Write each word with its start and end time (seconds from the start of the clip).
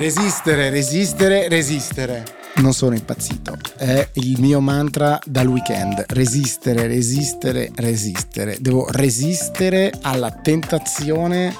Resistere, 0.00 0.70
resistere, 0.70 1.46
resistere. 1.46 2.24
Non 2.56 2.72
sono 2.72 2.94
impazzito. 2.94 3.58
È 3.76 4.08
il 4.14 4.40
mio 4.40 4.58
mantra 4.58 5.18
dal 5.26 5.46
weekend. 5.46 6.06
Resistere, 6.08 6.86
resistere, 6.86 7.70
resistere. 7.74 8.56
Devo 8.60 8.90
resistere 8.90 9.92
alla 10.00 10.30
tentazione 10.30 11.54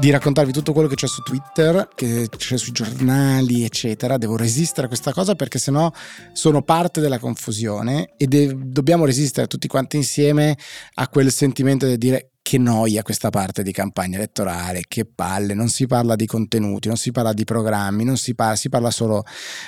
di 0.00 0.10
raccontarvi 0.10 0.50
tutto 0.50 0.72
quello 0.72 0.88
che 0.88 0.96
c'è 0.96 1.06
su 1.06 1.22
Twitter, 1.22 1.88
che 1.94 2.28
c'è 2.36 2.58
sui 2.58 2.72
giornali, 2.72 3.62
eccetera. 3.62 4.18
Devo 4.18 4.36
resistere 4.36 4.86
a 4.86 4.88
questa 4.88 5.12
cosa 5.12 5.36
perché 5.36 5.60
sennò 5.60 5.88
sono 6.32 6.62
parte 6.62 7.00
della 7.00 7.20
confusione 7.20 8.14
e 8.16 8.26
de- 8.26 8.52
dobbiamo 8.64 9.04
resistere 9.04 9.46
tutti 9.46 9.68
quanti 9.68 9.94
insieme 9.94 10.58
a 10.94 11.06
quel 11.06 11.30
sentimento 11.30 11.86
di 11.86 11.98
dire 11.98 12.30
che 12.46 12.58
noia 12.58 13.02
questa 13.02 13.28
parte 13.28 13.64
di 13.64 13.72
campagna 13.72 14.18
elettorale, 14.18 14.84
che 14.86 15.04
palle, 15.04 15.52
non 15.52 15.66
si 15.66 15.88
parla 15.88 16.14
di 16.14 16.26
contenuti, 16.26 16.86
non 16.86 16.96
si 16.96 17.10
parla 17.10 17.32
di 17.32 17.42
programmi, 17.42 18.04
si 18.16 18.36
parla, 18.36 18.54
si 18.54 18.68
parla 18.68 18.92
solo 18.92 19.24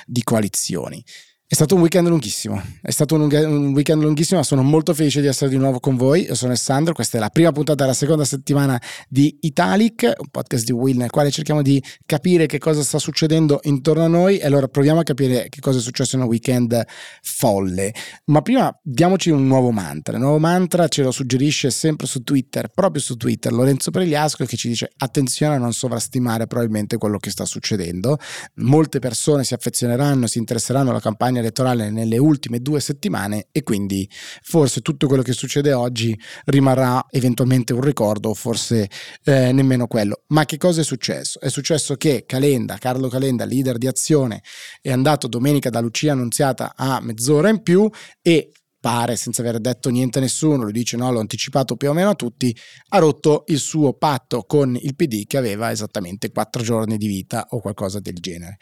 di 0.06 0.22
coalizioni. 0.22 1.04
È 1.50 1.54
stato 1.54 1.76
un 1.76 1.80
weekend 1.80 2.08
lunghissimo, 2.08 2.62
è 2.82 2.90
stato 2.90 3.14
un, 3.14 3.72
weekend 3.72 4.02
lunghissimo, 4.02 4.40
ma 4.40 4.44
sono 4.44 4.62
molto 4.62 4.92
felice 4.92 5.22
di 5.22 5.28
essere 5.28 5.48
di 5.48 5.56
nuovo 5.56 5.80
con 5.80 5.96
voi. 5.96 6.24
Io 6.24 6.34
sono 6.34 6.50
Alessandro, 6.50 6.92
questa 6.92 7.16
è 7.16 7.20
la 7.20 7.30
prima 7.30 7.52
puntata 7.52 7.84
della 7.84 7.94
seconda 7.94 8.26
settimana 8.26 8.78
di 9.08 9.34
Italic, 9.40 10.12
un 10.18 10.28
podcast 10.30 10.66
di 10.66 10.72
Will 10.72 10.98
nel 10.98 11.08
quale 11.08 11.30
cerchiamo 11.30 11.62
di 11.62 11.82
capire 12.04 12.44
che 12.44 12.58
cosa 12.58 12.82
sta 12.82 12.98
succedendo 12.98 13.60
intorno 13.62 14.04
a 14.04 14.08
noi 14.08 14.36
e 14.36 14.44
allora 14.44 14.68
proviamo 14.68 15.00
a 15.00 15.02
capire 15.02 15.48
che 15.48 15.60
cosa 15.60 15.78
è 15.78 15.80
successo 15.80 16.16
in 16.16 16.22
un 16.22 16.28
weekend 16.28 16.84
folle. 17.22 17.94
Ma 18.26 18.42
prima 18.42 18.78
diamoci 18.82 19.30
un 19.30 19.46
nuovo 19.46 19.70
mantra. 19.70 20.16
Il 20.16 20.20
nuovo 20.20 20.38
mantra 20.38 20.86
ce 20.88 21.02
lo 21.02 21.10
suggerisce 21.10 21.70
sempre 21.70 22.06
su 22.06 22.24
Twitter, 22.24 22.68
proprio 22.68 23.00
su 23.00 23.16
Twitter, 23.16 23.52
Lorenzo 23.52 23.90
Pregliasco 23.90 24.44
che 24.44 24.56
ci 24.58 24.68
dice 24.68 24.90
attenzione 24.98 25.54
a 25.54 25.58
non 25.58 25.72
sovrastimare 25.72 26.46
probabilmente 26.46 26.98
quello 26.98 27.16
che 27.16 27.30
sta 27.30 27.46
succedendo. 27.46 28.18
Molte 28.56 28.98
persone 28.98 29.44
si 29.44 29.54
affezioneranno, 29.54 30.26
si 30.26 30.36
interesseranno 30.36 30.90
alla 30.90 31.00
campagna 31.00 31.36
campagna 31.38 31.40
elettorale 31.40 31.90
nelle 31.90 32.18
ultime 32.18 32.60
due 32.60 32.80
settimane 32.80 33.48
e 33.52 33.62
quindi 33.62 34.08
forse 34.42 34.80
tutto 34.80 35.06
quello 35.06 35.22
che 35.22 35.32
succede 35.32 35.72
oggi 35.72 36.18
rimarrà 36.46 37.04
eventualmente 37.10 37.72
un 37.72 37.80
ricordo 37.80 38.30
o 38.30 38.34
forse 38.34 38.88
eh, 39.24 39.52
nemmeno 39.52 39.86
quello. 39.86 40.22
Ma 40.28 40.44
che 40.44 40.56
cosa 40.56 40.80
è 40.80 40.84
successo? 40.84 41.40
È 41.40 41.48
successo 41.48 41.96
che 41.96 42.24
Calenda, 42.26 42.76
Carlo 42.78 43.08
Calenda, 43.08 43.44
leader 43.44 43.78
di 43.78 43.86
Azione, 43.86 44.42
è 44.80 44.90
andato 44.90 45.28
domenica 45.28 45.70
da 45.70 45.80
Lucia 45.80 46.12
Annunziata 46.12 46.74
a 46.76 47.00
mezz'ora 47.00 47.48
in 47.48 47.62
più 47.62 47.88
e 48.20 48.50
pare 48.80 49.16
senza 49.16 49.42
aver 49.42 49.58
detto 49.58 49.90
niente 49.90 50.18
a 50.18 50.20
nessuno, 50.20 50.62
lui 50.62 50.72
dice 50.72 50.96
no, 50.96 51.10
l'ho 51.10 51.18
anticipato 51.18 51.76
più 51.76 51.90
o 51.90 51.92
meno 51.92 52.10
a 52.10 52.14
tutti, 52.14 52.56
ha 52.90 52.98
rotto 52.98 53.42
il 53.48 53.58
suo 53.58 53.94
patto 53.94 54.44
con 54.44 54.76
il 54.80 54.94
PD 54.94 55.26
che 55.26 55.36
aveva 55.36 55.72
esattamente 55.72 56.30
quattro 56.30 56.62
giorni 56.62 56.96
di 56.96 57.08
vita 57.08 57.46
o 57.50 57.60
qualcosa 57.60 57.98
del 57.98 58.14
genere. 58.14 58.58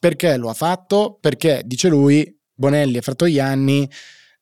Perché 0.00 0.38
lo 0.38 0.48
ha 0.48 0.54
fatto? 0.54 1.18
Perché, 1.20 1.60
dice 1.66 1.88
lui, 1.88 2.26
Bonelli 2.54 2.96
e 2.96 3.02
Fratoianni 3.02 3.86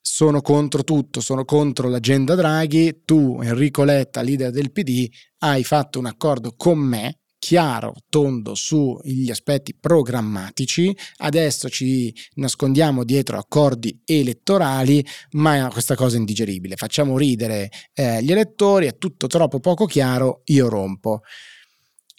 sono 0.00 0.40
contro 0.40 0.84
tutto, 0.84 1.20
sono 1.20 1.44
contro 1.44 1.88
l'agenda 1.88 2.36
Draghi, 2.36 3.02
tu 3.04 3.40
Enrico 3.42 3.82
Letta, 3.82 4.22
leader 4.22 4.52
del 4.52 4.70
PD, 4.70 5.08
hai 5.38 5.64
fatto 5.64 5.98
un 5.98 6.06
accordo 6.06 6.54
con 6.56 6.78
me 6.78 7.18
chiaro, 7.38 7.94
tondo 8.08 8.54
sugli 8.54 9.30
aspetti 9.30 9.74
programmatici, 9.74 10.96
adesso 11.18 11.68
ci 11.68 12.14
nascondiamo 12.34 13.02
dietro 13.02 13.36
accordi 13.36 14.00
elettorali, 14.04 15.04
ma 15.32 15.68
questa 15.72 15.96
cosa 15.96 16.16
è 16.16 16.18
indigeribile, 16.20 16.76
facciamo 16.76 17.18
ridere 17.18 17.68
eh, 17.94 18.22
gli 18.22 18.30
elettori, 18.30 18.86
è 18.86 18.96
tutto 18.96 19.26
troppo 19.26 19.58
poco 19.58 19.86
chiaro, 19.86 20.42
io 20.46 20.68
rompo. 20.68 21.22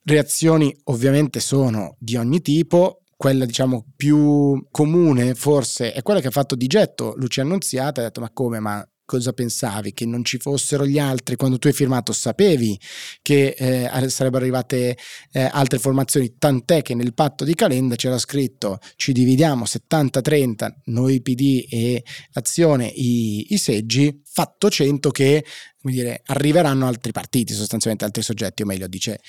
Reazioni 0.03 0.75
ovviamente 0.85 1.39
sono 1.39 1.95
di 1.99 2.17
ogni 2.17 2.41
tipo, 2.41 3.03
quella 3.19 3.43
diciamo 3.43 3.85
più 3.97 4.65
comune 4.71 5.35
forse 5.35 5.91
è 5.91 6.01
quella 6.01 6.21
che 6.21 6.27
ha 6.27 6.31
fatto 6.31 6.55
di 6.55 6.67
getto 6.67 7.15
Lucia 7.17 7.41
Annunziata, 7.41 7.99
ha 7.99 8.05
detto 8.05 8.21
ma 8.21 8.29
come, 8.31 8.61
ma 8.61 8.89
cosa 9.03 9.33
pensavi? 9.33 9.91
Che 9.91 10.05
non 10.05 10.23
ci 10.23 10.37
fossero 10.37 10.85
gli 10.85 10.97
altri? 10.97 11.35
Quando 11.35 11.57
tu 11.57 11.67
hai 11.67 11.73
firmato 11.73 12.13
sapevi 12.13 12.79
che 13.21 13.55
eh, 13.57 14.09
sarebbero 14.09 14.43
arrivate 14.43 14.97
eh, 15.33 15.49
altre 15.51 15.79
formazioni, 15.79 16.35
tant'è 16.37 16.81
che 16.81 16.95
nel 16.95 17.13
patto 17.13 17.43
di 17.43 17.55
Calenda 17.55 17.97
c'era 17.97 18.17
scritto 18.17 18.77
ci 18.95 19.11
dividiamo 19.11 19.65
70-30, 19.65 20.69
noi 20.85 21.21
PD 21.21 21.65
e 21.69 22.01
Azione 22.33 22.85
i, 22.85 23.53
i 23.53 23.57
seggi, 23.57 24.21
fatto 24.23 24.69
100 24.69 25.09
che 25.09 25.43
dire, 25.81 26.21
arriveranno 26.27 26.87
altri 26.87 27.11
partiti, 27.11 27.51
sostanzialmente 27.51 28.05
altri 28.05 28.21
soggetti, 28.21 28.61
o 28.61 28.65
meglio 28.65 28.87
dice 28.87 29.19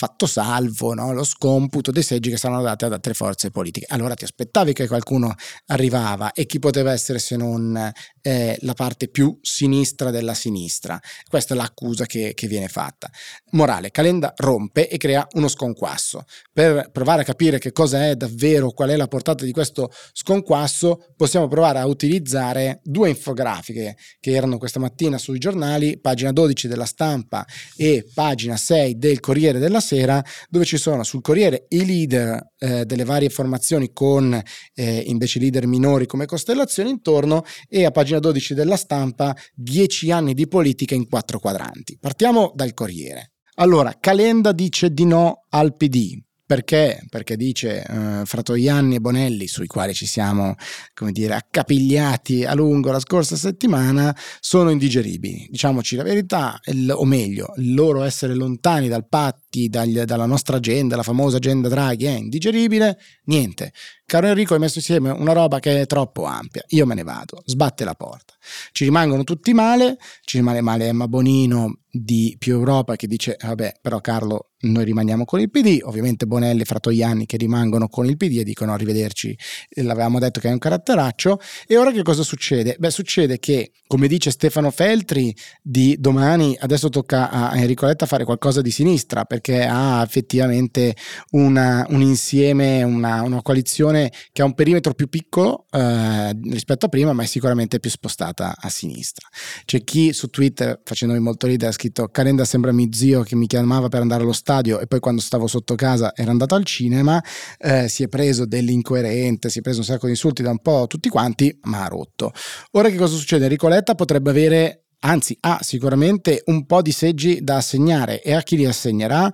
fatto 0.00 0.24
salvo 0.24 0.94
no? 0.94 1.12
lo 1.12 1.24
scomputo 1.24 1.90
dei 1.90 2.02
seggi 2.02 2.30
che 2.30 2.38
saranno 2.38 2.62
dati 2.62 2.86
ad 2.86 2.94
altre 2.94 3.12
forze 3.12 3.50
politiche. 3.50 3.84
Allora 3.90 4.14
ti 4.14 4.24
aspettavi 4.24 4.72
che 4.72 4.86
qualcuno 4.86 5.34
arrivava 5.66 6.32
e 6.32 6.46
chi 6.46 6.58
poteva 6.58 6.90
essere 6.90 7.18
se 7.18 7.36
non 7.36 7.92
eh, 8.22 8.56
la 8.60 8.72
parte 8.72 9.08
più 9.08 9.38
sinistra 9.42 10.10
della 10.10 10.32
sinistra? 10.32 10.98
Questa 11.28 11.52
è 11.52 11.56
l'accusa 11.56 12.06
che, 12.06 12.32
che 12.34 12.46
viene 12.46 12.68
fatta. 12.68 13.10
Morale, 13.50 13.90
Calenda 13.90 14.32
rompe 14.36 14.88
e 14.88 14.96
crea 14.96 15.28
uno 15.32 15.48
sconquasso. 15.48 16.24
Per 16.50 16.88
provare 16.90 17.20
a 17.20 17.24
capire 17.26 17.58
che 17.58 17.72
cosa 17.72 18.06
è 18.08 18.16
davvero, 18.16 18.70
qual 18.70 18.88
è 18.88 18.96
la 18.96 19.06
portata 19.06 19.44
di 19.44 19.52
questo 19.52 19.92
sconquasso, 20.14 21.08
possiamo 21.14 21.46
provare 21.46 21.78
a 21.78 21.86
utilizzare 21.86 22.80
due 22.82 23.10
infografiche 23.10 23.98
che 24.18 24.30
erano 24.30 24.56
questa 24.56 24.80
mattina 24.80 25.18
sui 25.18 25.38
giornali, 25.38 26.00
pagina 26.00 26.32
12 26.32 26.68
della 26.68 26.86
stampa 26.86 27.44
e 27.76 28.08
pagina 28.14 28.56
6 28.56 28.96
del 28.96 29.20
Corriere 29.20 29.58
della 29.58 29.88
Sera 29.90 30.24
dove 30.48 30.64
ci 30.64 30.76
sono 30.76 31.02
sul 31.02 31.20
Corriere 31.20 31.66
i 31.70 31.84
leader 31.84 32.52
eh, 32.58 32.84
delle 32.84 33.04
varie 33.04 33.28
formazioni 33.28 33.92
con 33.92 34.40
eh, 34.74 35.04
invece 35.06 35.40
leader 35.40 35.66
minori 35.66 36.06
come 36.06 36.26
costellazioni 36.26 36.90
intorno 36.90 37.42
e 37.68 37.84
a 37.84 37.90
pagina 37.90 38.20
12 38.20 38.54
della 38.54 38.76
stampa 38.76 39.34
10 39.54 40.12
anni 40.12 40.34
di 40.34 40.46
politica 40.46 40.94
in 40.94 41.08
quattro 41.08 41.40
quadranti. 41.40 41.98
Partiamo 41.98 42.52
dal 42.54 42.72
Corriere. 42.72 43.32
Allora, 43.56 43.96
Calenda 43.98 44.52
dice 44.52 44.92
di 44.92 45.04
no 45.04 45.46
al 45.48 45.74
PD. 45.76 46.18
Perché? 46.50 47.00
Perché 47.08 47.36
dice 47.36 47.84
eh, 47.84 48.22
Fratoianni 48.24 48.96
e 48.96 49.00
Bonelli, 49.00 49.46
sui 49.46 49.68
quali 49.68 49.94
ci 49.94 50.04
siamo, 50.04 50.56
come 50.94 51.12
dire, 51.12 51.34
accapigliati 51.34 52.44
a 52.44 52.54
lungo 52.54 52.90
la 52.90 52.98
scorsa 52.98 53.36
settimana, 53.36 54.12
sono 54.40 54.70
indigeribili. 54.70 55.46
Diciamoci 55.48 55.94
la 55.94 56.02
verità, 56.02 56.58
il, 56.64 56.92
o 56.92 57.04
meglio, 57.04 57.52
il 57.58 57.72
loro 57.72 58.02
essere 58.02 58.34
lontani 58.34 58.88
dal 58.88 59.06
patti, 59.06 59.68
dagli, 59.68 60.00
dalla 60.00 60.26
nostra 60.26 60.56
agenda, 60.56 60.96
la 60.96 61.04
famosa 61.04 61.36
agenda 61.36 61.68
Draghi, 61.68 62.06
è 62.06 62.16
indigeribile. 62.16 62.98
Niente. 63.26 63.72
Caro 64.10 64.26
Enrico, 64.26 64.54
hai 64.54 64.58
messo 64.58 64.78
insieme 64.78 65.10
una 65.10 65.32
roba 65.32 65.60
che 65.60 65.82
è 65.82 65.86
troppo 65.86 66.24
ampia. 66.24 66.64
Io 66.70 66.84
me 66.84 66.96
ne 66.96 67.04
vado. 67.04 67.44
Sbatte 67.44 67.84
la 67.84 67.94
porta. 67.94 68.34
Ci 68.72 68.82
rimangono 68.82 69.22
tutti 69.22 69.52
male, 69.52 69.98
ci 70.22 70.38
rimane 70.38 70.60
male 70.60 70.88
Emma 70.88 71.06
Bonino 71.06 71.78
di 71.92 72.34
Più 72.38 72.54
Europa 72.54 72.96
che 72.96 73.06
dice, 73.06 73.36
vabbè, 73.40 73.74
però 73.80 74.00
Carlo 74.00 74.50
noi 74.62 74.84
rimaniamo 74.84 75.24
con 75.24 75.40
il 75.40 75.50
PD, 75.50 75.80
ovviamente 75.82 76.26
Bonelli 76.26 76.60
e 76.60 76.64
Fratoianni 76.64 77.26
che 77.26 77.36
rimangono 77.36 77.88
con 77.88 78.06
il 78.06 78.16
PD 78.16 78.38
e 78.38 78.44
dicono 78.44 78.72
arrivederci, 78.72 79.36
l'avevamo 79.76 80.18
detto 80.18 80.38
che 80.38 80.48
è 80.48 80.52
un 80.52 80.58
caratteraccio 80.58 81.40
e 81.66 81.78
ora 81.78 81.90
che 81.90 82.02
cosa 82.02 82.22
succede? 82.22 82.76
Beh 82.78 82.90
succede 82.90 83.38
che 83.38 83.72
come 83.86 84.06
dice 84.06 84.30
Stefano 84.30 84.70
Feltri 84.70 85.34
di 85.62 85.96
domani 85.98 86.56
adesso 86.60 86.90
tocca 86.90 87.30
a 87.30 87.56
Enrico 87.56 87.86
Letta 87.86 88.06
fare 88.06 88.24
qualcosa 88.24 88.60
di 88.60 88.70
sinistra 88.70 89.24
perché 89.24 89.64
ha 89.64 90.02
effettivamente 90.02 90.94
una, 91.30 91.86
un 91.88 92.02
insieme, 92.02 92.82
una, 92.82 93.22
una, 93.22 93.42
coalizione 93.42 93.99
che 94.32 94.42
ha 94.42 94.44
un 94.44 94.54
perimetro 94.54 94.94
più 94.94 95.08
piccolo 95.08 95.66
eh, 95.70 96.38
rispetto 96.44 96.86
a 96.86 96.88
prima 96.88 97.12
ma 97.12 97.24
è 97.24 97.26
sicuramente 97.26 97.80
più 97.80 97.90
spostata 97.90 98.54
a 98.56 98.68
sinistra. 98.68 99.28
C'è 99.64 99.82
chi 99.82 100.12
su 100.12 100.28
Twitter 100.28 100.80
facendomi 100.82 101.20
molto 101.20 101.46
ridere 101.46 101.70
ha 101.70 101.74
scritto 101.74 102.08
Calenda 102.08 102.44
sembra 102.44 102.72
mio 102.72 102.88
zio 102.92 103.22
che 103.22 103.36
mi 103.36 103.46
chiamava 103.46 103.88
per 103.88 104.00
andare 104.00 104.22
allo 104.22 104.32
stadio 104.32 104.78
e 104.80 104.86
poi 104.86 105.00
quando 105.00 105.20
stavo 105.20 105.46
sotto 105.46 105.74
casa 105.74 106.12
era 106.14 106.30
andato 106.30 106.54
al 106.54 106.64
cinema, 106.64 107.22
eh, 107.58 107.88
si 107.88 108.02
è 108.02 108.08
preso 108.08 108.46
dell'incoerente, 108.46 109.50
si 109.50 109.58
è 109.58 109.62
preso 109.62 109.80
un 109.80 109.84
sacco 109.84 110.06
di 110.06 110.12
insulti 110.12 110.42
da 110.42 110.50
un 110.50 110.60
po' 110.60 110.86
tutti 110.86 111.08
quanti, 111.08 111.56
ma 111.62 111.84
ha 111.84 111.88
rotto. 111.88 112.32
Ora 112.72 112.88
che 112.88 112.96
cosa 112.96 113.16
succede? 113.16 113.44
Enrico 113.44 113.68
Letta 113.68 113.94
potrebbe 113.94 114.30
avere, 114.30 114.84
anzi 115.00 115.36
ha 115.40 115.58
sicuramente 115.62 116.42
un 116.46 116.66
po' 116.66 116.82
di 116.82 116.92
seggi 116.92 117.42
da 117.42 117.56
assegnare 117.56 118.22
e 118.22 118.32
a 118.32 118.42
chi 118.42 118.56
li 118.56 118.66
assegnerà? 118.66 119.30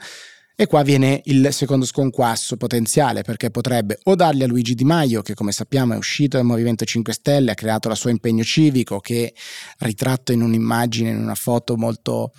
E 0.58 0.66
qua 0.66 0.82
viene 0.82 1.20
il 1.26 1.48
secondo 1.52 1.84
sconquasso 1.84 2.56
potenziale, 2.56 3.20
perché 3.20 3.50
potrebbe 3.50 3.98
o 4.04 4.14
darli 4.14 4.42
a 4.42 4.46
Luigi 4.46 4.74
Di 4.74 4.84
Maio, 4.84 5.20
che 5.20 5.34
come 5.34 5.52
sappiamo 5.52 5.92
è 5.92 5.98
uscito 5.98 6.38
dal 6.38 6.46
Movimento 6.46 6.86
5 6.86 7.12
Stelle, 7.12 7.50
ha 7.50 7.54
creato 7.54 7.90
il 7.90 7.96
suo 7.96 8.08
impegno 8.08 8.42
civico, 8.42 8.98
che 8.98 9.34
ritratto 9.80 10.32
in 10.32 10.40
un'immagine, 10.40 11.10
in 11.10 11.18
una 11.18 11.34
foto 11.34 11.76
molto 11.76 12.32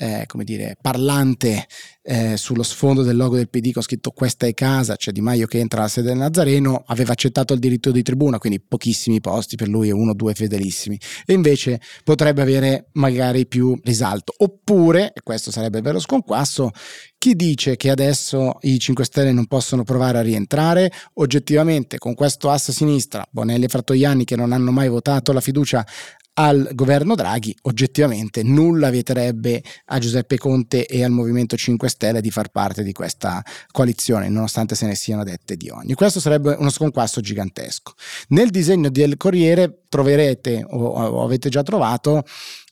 eh, 0.00 0.24
come 0.26 0.44
dire, 0.44 0.78
parlante 0.80 1.66
eh, 2.02 2.38
sullo 2.38 2.62
sfondo 2.62 3.02
del 3.02 3.16
logo 3.16 3.36
del 3.36 3.50
PD 3.50 3.70
con 3.70 3.82
scritto 3.82 4.12
questa 4.12 4.46
è 4.46 4.54
casa, 4.54 4.96
c'è 4.96 5.12
Di 5.12 5.20
Maio 5.20 5.46
che 5.46 5.58
entra 5.58 5.80
alla 5.80 5.88
sede 5.88 6.08
del 6.08 6.16
Nazareno, 6.16 6.82
aveva 6.86 7.12
accettato 7.12 7.52
il 7.52 7.60
diritto 7.60 7.90
di 7.90 8.02
tribuna, 8.02 8.38
quindi 8.38 8.60
pochissimi 8.60 9.20
posti 9.20 9.56
per 9.56 9.68
lui 9.68 9.88
e 9.88 9.92
uno 9.92 10.12
o 10.12 10.14
due 10.14 10.32
fedelissimi, 10.32 10.98
e 11.26 11.34
invece 11.34 11.80
potrebbe 12.02 12.40
avere 12.40 12.86
magari 12.92 13.46
più 13.46 13.78
risalto. 13.84 14.32
Oppure, 14.38 15.12
e 15.12 15.20
questo 15.22 15.50
sarebbe 15.50 15.76
il 15.76 15.84
vero 15.84 15.98
sconquasso, 15.98 16.70
chi 17.18 17.36
dice 17.36 17.76
che 17.76 17.90
adesso 17.90 18.56
i 18.62 18.78
5 18.78 19.04
Stelle 19.04 19.32
non 19.32 19.46
possono 19.46 19.82
provare 19.82 20.16
a 20.16 20.22
rientrare? 20.22 20.90
Oggettivamente, 21.14 21.98
con 21.98 22.14
questo 22.14 22.48
asse 22.48 22.72
sinistra, 22.72 23.22
Bonelli 23.30 23.66
e 23.66 23.68
Frattoiani 23.68 24.24
che 24.24 24.36
non 24.36 24.52
hanno 24.52 24.70
mai 24.70 24.88
votato 24.88 25.30
la 25.34 25.42
fiducia 25.42 25.86
al 26.34 26.70
governo 26.72 27.14
Draghi, 27.14 27.54
oggettivamente 27.62 28.42
nulla 28.42 28.90
vieterebbe 28.90 29.62
a 29.86 29.98
Giuseppe 29.98 30.38
Conte 30.38 30.86
e 30.86 31.04
al 31.04 31.10
Movimento 31.10 31.56
5 31.56 31.88
Stelle 31.88 32.20
di 32.20 32.30
far 32.30 32.48
parte 32.48 32.82
di 32.82 32.92
questa 32.92 33.42
coalizione, 33.70 34.28
nonostante 34.28 34.74
se 34.74 34.86
ne 34.86 34.94
siano 34.94 35.24
dette 35.24 35.56
di 35.56 35.68
ogni. 35.68 35.94
Questo 35.94 36.20
sarebbe 36.20 36.56
uno 36.58 36.70
sconquasso 36.70 37.20
gigantesco. 37.20 37.92
Nel 38.28 38.50
disegno 38.50 38.90
del 38.90 39.16
Corriere 39.16 39.82
troverete 39.88 40.64
o, 40.66 41.22
avete 41.24 41.48
già 41.48 41.62
trovato 41.62 42.24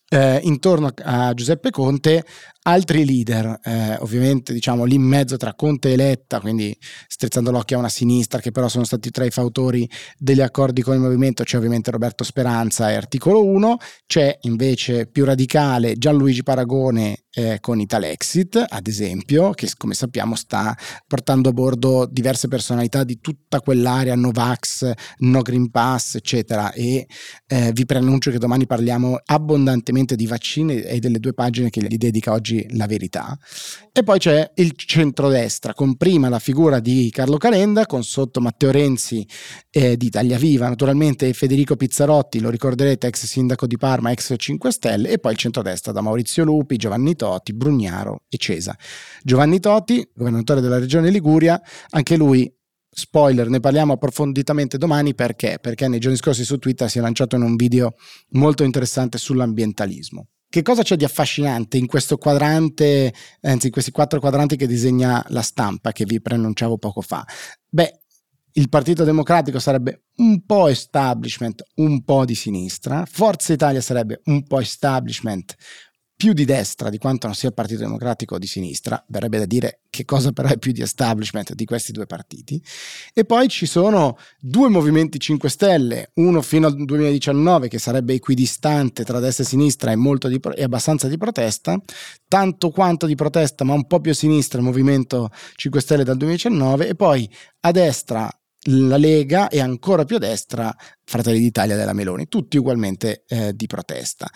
eh, 0.09 0.41
intorno 0.43 0.91
a 1.03 1.35
Giuseppe 1.35 1.71
Conte 1.71 2.25
altri 2.63 3.07
leader, 3.07 3.61
eh, 3.63 3.97
ovviamente 4.01 4.53
diciamo 4.53 4.85
lì 4.85 4.97
in 4.97 5.03
mezzo 5.03 5.37
tra 5.39 5.55
Conte 5.55 5.93
e 5.93 5.97
Letta, 5.97 6.39
quindi 6.41 6.77
strizzando 7.07 7.51
l'occhio 7.51 7.77
a 7.77 7.81
una 7.81 7.89
sinistra 7.89 8.41
che 8.41 8.51
però 8.51 8.69
sono 8.69 8.85
stati 8.85 9.11
tra 9.11 9.25
i 9.25 9.31
fautori 9.31 9.89
degli 10.19 10.43
accordi 10.43 10.83
con 10.83 10.95
il 10.95 11.01
movimento, 11.01 11.45
c'è 11.45 11.57
ovviamente 11.57 11.91
Roberto 11.91 12.25
Speranza 12.25 12.91
e 12.91 12.95
Articolo 12.95 13.45
1, 13.45 13.77
c'è 14.07 14.37
invece 14.43 15.07
più 15.07 15.25
radicale 15.25 15.97
Gianluigi 15.97 16.43
Paragone 16.43 17.25
eh, 17.33 17.59
con 17.61 17.81
Italexit, 17.81 18.63
ad 18.69 18.87
esempio, 18.87 19.53
che 19.53 19.71
come 19.77 19.95
sappiamo 19.95 20.35
sta 20.35 20.77
portando 21.07 21.49
a 21.49 21.53
bordo 21.53 22.07
diverse 22.11 22.49
personalità 22.49 23.03
di 23.03 23.19
tutta 23.21 23.61
quell'area 23.61 24.15
Novax, 24.15 24.91
No 25.19 25.41
Green 25.41 25.71
Pass, 25.71 26.17
eccetera, 26.17 26.73
e 26.73 27.07
eh, 27.47 27.73
vi 27.73 27.87
preannuncio 27.87 28.31
che 28.31 28.39
domani 28.39 28.67
parliamo 28.67 29.19
abbondantemente 29.25 29.98
di 30.05 30.27
vaccini 30.27 30.81
e 30.81 30.99
delle 30.99 31.19
due 31.19 31.33
pagine 31.35 31.71
che 31.71 31.83
gli 31.83 31.97
dedica 31.97 32.33
oggi 32.33 32.67
la 32.77 32.87
verità. 32.87 33.39
E 33.93 34.03
poi 34.03 34.19
c'è 34.19 34.51
il 34.57 34.73
centrodestra, 34.75 35.75
con 35.75 35.97
prima 35.97 36.29
la 36.29 36.39
figura 36.39 36.81
di 36.81 37.11
Carlo 37.11 37.37
Calenda, 37.37 37.87
con 37.87 38.05
sotto 38.05 38.41
Matteo 38.41 38.71
Renzi 38.71 39.27
eh, 39.71 39.97
di 39.97 40.07
Italia 40.07 40.39
Viva, 40.39 40.69
naturalmente 40.69 41.33
Federico 41.33 41.77
Pizzarotti, 41.77 42.41
lo 42.41 42.51
ricorderete, 42.51 43.07
ex 43.07 43.25
sindaco 43.25 43.67
di 43.67 43.77
Parma, 43.77 44.11
ex 44.11 44.35
5 44.37 44.71
Stelle, 44.71 45.11
e 45.11 45.19
poi 45.19 45.33
il 45.33 45.39
centrodestra 45.39 45.93
da 45.93 46.01
Maurizio 46.01 46.45
Lupi, 46.45 46.77
Giovanni 46.77 47.17
Toti, 47.17 47.53
Brugnaro 47.53 48.23
e 48.29 48.37
Cesa. 48.37 48.77
Giovanni 49.23 49.61
Toti, 49.61 50.09
governatore 50.15 50.61
della 50.61 50.79
regione 50.79 51.11
Liguria, 51.11 51.61
anche 51.91 52.17
lui 52.17 52.53
spoiler, 52.99 53.49
ne 53.49 53.61
parliamo 53.61 53.93
approfonditamente 53.95 54.77
domani 54.77 55.15
perché? 55.15 55.59
Perché 55.61 55.87
nei 55.87 56.01
giorni 56.01 56.17
scorsi 56.17 56.45
su 56.45 56.59
Twitter 56.59 56.91
si 56.91 56.99
è 56.99 57.01
lanciato 57.01 57.37
in 57.37 57.43
un 57.43 57.55
video 57.55 57.95
molto 58.31 58.65
interessante 58.65 59.19
sull'ambientalismo. 59.19 60.27
Che 60.51 60.63
cosa 60.63 60.83
c'è 60.83 60.97
di 60.97 61.05
affascinante 61.05 61.77
in 61.77 61.87
questo 61.87 62.17
quadrante, 62.17 63.13
anzi 63.43 63.67
in 63.67 63.73
questi 63.73 63.91
quattro 63.91 64.19
quadranti 64.19 64.57
che 64.57 64.67
disegna 64.67 65.25
la 65.29 65.43
stampa 65.43 65.93
che 65.93 66.05
vi 66.05 66.21
preannunciavo 66.21 66.79
poco 66.79 67.03
fa? 67.03 67.25
Beh, 67.69 68.01
il 68.53 68.69
Partito 68.69 69.05
Democratico 69.05 69.61
sarebbe 69.61 70.07
un 70.17 70.45
po' 70.45 70.67
establishment, 70.67 71.63
un 71.77 72.03
po' 72.03 72.25
di 72.25 72.35
sinistra, 72.35 73.05
Forza 73.07 73.53
Italia 73.53 73.81
sarebbe 73.81 74.23
un 74.25 74.43
po' 74.43 74.59
establishment, 74.59 75.55
più 76.19 76.33
di 76.33 76.45
destra 76.45 76.91
di 76.91 76.99
quanto 76.99 77.29
non 77.29 77.37
sia 77.37 77.47
il 77.47 77.55
Partito 77.55 77.79
Democratico 77.79 78.41
di 78.41 78.49
sinistra, 78.49 79.01
verrebbe 79.07 79.39
da 79.39 79.47
dire 79.47 79.83
che 79.89 80.05
cosa 80.05 80.33
però 80.33 80.49
è 80.49 80.59
più 80.59 80.73
di 80.73 80.83
establishment 80.83 81.55
di 81.55 81.65
questi 81.65 81.93
due 81.93 82.07
partiti, 82.07 82.61
e 83.15 83.25
poi 83.25 83.47
ci 83.47 83.67
sono 83.67 84.19
due 84.41 84.69
movimenti 84.69 85.21
5 85.21 85.49
Stelle, 85.49 86.11
uno 86.15 86.43
fino 86.43 86.67
al 86.67 86.75
2019 86.75 87.69
che 87.69 87.79
sarebbe 87.79 88.15
equidistante 88.15 89.05
tra 89.05 89.21
destra 89.21 89.45
e 89.45 89.47
sinistra 89.47 89.93
e, 89.93 89.97
molto 89.97 90.27
di, 90.27 90.41
e 90.57 90.65
abbastanza 90.65 91.07
di 91.07 91.17
protesta, 91.17 91.81
tanto 92.27 92.71
quanto 92.71 93.07
di 93.07 93.15
protesta 93.15 93.63
ma 93.63 93.75
un 93.75 93.87
po' 93.87 94.01
più 94.01 94.11
a 94.11 94.15
sinistra 94.15 94.59
il 94.59 94.65
movimento 94.65 95.31
5 95.55 95.81
Stelle 95.81 96.03
dal 96.03 96.17
2019 96.17 96.89
e 96.89 96.95
poi 96.97 97.31
a 97.61 97.71
destra 97.71 98.29
la 98.71 98.97
Lega 98.97 99.47
e 99.47 99.61
ancora 99.61 100.05
più 100.05 100.17
a 100.17 100.19
destra 100.19 100.75
Fratelli 101.05 101.39
d'Italia 101.39 101.77
della 101.77 101.93
Meloni, 101.93 102.27
tutti 102.27 102.57
ugualmente 102.57 103.23
eh, 103.29 103.55
di 103.55 103.69
protesta 103.69 104.29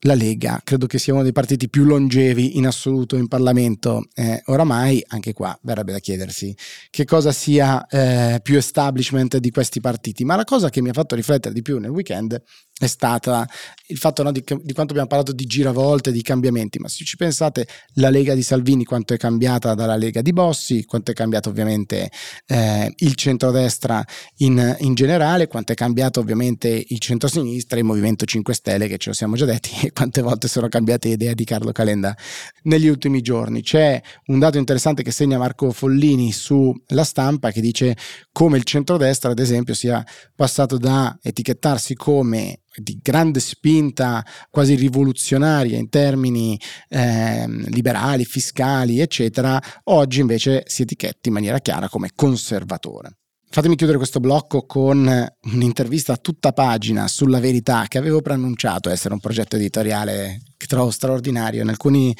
la 0.00 0.14
Lega. 0.14 0.60
Credo 0.62 0.86
che 0.86 0.98
sia 0.98 1.12
uno 1.12 1.22
dei 1.22 1.32
partiti 1.32 1.68
più 1.68 1.84
longevi 1.84 2.56
in 2.56 2.66
assoluto 2.66 3.16
in 3.16 3.28
Parlamento 3.28 4.08
eh, 4.14 4.42
oramai, 4.46 5.02
anche 5.08 5.32
qua 5.32 5.58
verrebbe 5.62 5.92
da 5.92 5.98
chiedersi 5.98 6.54
che 6.90 7.04
cosa 7.04 7.32
sia 7.32 7.86
eh, 7.86 8.40
più 8.42 8.56
establishment 8.56 9.38
di 9.38 9.50
questi 9.50 9.80
partiti, 9.80 10.24
ma 10.24 10.36
la 10.36 10.44
cosa 10.44 10.70
che 10.70 10.80
mi 10.80 10.90
ha 10.90 10.92
fatto 10.92 11.14
riflettere 11.14 11.54
di 11.54 11.62
più 11.62 11.78
nel 11.78 11.90
weekend 11.90 12.40
è 12.78 12.86
stata 12.86 13.46
il 13.88 13.96
fatto 13.96 14.22
no, 14.22 14.30
di, 14.30 14.44
di, 14.62 14.72
quanto 14.72 14.92
abbiamo 14.92 15.06
parlato 15.06 15.32
di 15.32 15.46
giravolte, 15.46 16.12
di 16.12 16.22
cambiamenti, 16.22 16.78
ma 16.78 16.88
se 16.88 17.04
ci 17.04 17.16
pensate 17.16 17.66
la 17.94 18.10
Lega 18.10 18.34
di 18.34 18.42
Salvini 18.42 18.84
quanto 18.84 19.14
è 19.14 19.16
cambiata 19.16 19.74
dalla 19.74 19.96
Lega 19.96 20.20
di 20.22 20.32
Bossi, 20.32 20.84
quanto 20.84 21.10
è 21.10 21.14
cambiato 21.14 21.48
ovviamente 21.48 22.10
eh, 22.46 22.92
il 22.96 23.14
centrodestra 23.14 24.04
in, 24.38 24.76
in 24.80 24.94
generale, 24.94 25.48
quanto 25.48 25.72
è 25.72 25.74
cambiato 25.74 26.20
ovviamente 26.20 26.68
il 26.68 26.98
centrosinistra, 26.98 27.78
il 27.78 27.84
Movimento 27.84 28.24
5 28.24 28.54
Stelle 28.54 28.88
che 28.88 28.98
ce 28.98 29.08
lo 29.08 29.14
siamo 29.14 29.36
già 29.36 29.44
detti 29.44 29.70
e 29.86 29.90
quante 29.92 30.20
volte 30.22 30.48
sono 30.48 30.68
cambiate 30.68 31.08
idee 31.08 31.34
di 31.34 31.44
Carlo 31.44 31.72
Calenda 31.72 32.16
negli 32.64 32.88
ultimi 32.88 33.22
giorni. 33.22 33.62
C'è 33.62 34.00
un 34.26 34.38
dato 34.38 34.58
interessante 34.58 35.02
che 35.02 35.10
segna 35.10 35.38
Marco 35.38 35.72
Follini 35.72 36.30
sulla 36.30 37.04
stampa 37.04 37.50
che 37.50 37.60
dice 37.60 37.96
come 38.30 38.58
il 38.58 38.64
centrodestra 38.64 39.30
ad 39.30 39.38
esempio 39.38 39.74
sia 39.74 40.04
passato 40.36 40.76
da 40.76 41.18
etichettarsi 41.22 41.94
come 41.94 42.60
di 42.80 42.98
grande 43.02 43.40
spinta 43.40 44.24
quasi 44.50 44.74
rivoluzionaria 44.74 45.78
in 45.78 45.88
termini 45.88 46.58
eh, 46.88 47.46
liberali, 47.46 48.24
fiscali, 48.24 49.00
eccetera, 49.00 49.60
oggi 49.84 50.20
invece 50.20 50.64
si 50.66 50.82
etichetti 50.82 51.28
in 51.28 51.34
maniera 51.34 51.58
chiara 51.60 51.88
come 51.88 52.10
conservatore. 52.14 53.18
Fatemi 53.50 53.76
chiudere 53.76 53.96
questo 53.96 54.20
blocco 54.20 54.66
con 54.66 55.26
un'intervista 55.52 56.12
a 56.12 56.18
tutta 56.18 56.52
pagina 56.52 57.08
sulla 57.08 57.40
verità 57.40 57.86
che 57.88 57.96
avevo 57.96 58.20
preannunciato 58.20 58.90
essere 58.90 59.14
un 59.14 59.20
progetto 59.20 59.56
editoriale 59.56 60.42
che 60.58 60.66
trovo 60.66 60.90
straordinario 60.90 61.62
in 61.62 61.70
alcuni, 61.70 62.14